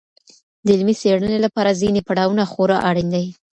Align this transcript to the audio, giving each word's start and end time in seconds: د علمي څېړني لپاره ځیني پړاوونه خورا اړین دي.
د 0.65 0.67
علمي 0.75 0.95
څېړني 1.01 1.39
لپاره 1.45 1.77
ځیني 1.79 2.01
پړاوونه 2.07 2.43
خورا 2.51 2.77
اړین 2.89 3.07
دي. 3.15 3.25